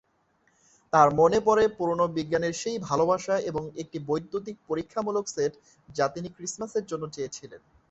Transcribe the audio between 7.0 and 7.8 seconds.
চেয়েছিলেন।